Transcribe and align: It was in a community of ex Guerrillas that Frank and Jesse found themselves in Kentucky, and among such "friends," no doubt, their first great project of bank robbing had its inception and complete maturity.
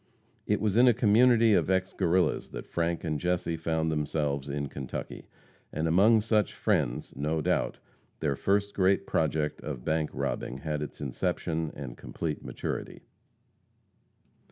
It 0.47 0.59
was 0.59 0.77
in 0.77 0.87
a 0.87 0.95
community 0.95 1.53
of 1.53 1.69
ex 1.69 1.93
Guerrillas 1.93 2.49
that 2.53 2.65
Frank 2.65 3.03
and 3.03 3.19
Jesse 3.19 3.55
found 3.55 3.91
themselves 3.91 4.49
in 4.49 4.67
Kentucky, 4.67 5.27
and 5.71 5.87
among 5.87 6.21
such 6.21 6.55
"friends," 6.55 7.15
no 7.15 7.39
doubt, 7.39 7.77
their 8.19 8.35
first 8.35 8.73
great 8.73 9.05
project 9.05 9.61
of 9.61 9.85
bank 9.85 10.09
robbing 10.11 10.57
had 10.57 10.81
its 10.81 11.01
inception 11.01 11.71
and 11.75 11.97
complete 11.99 12.43
maturity. 12.43 13.03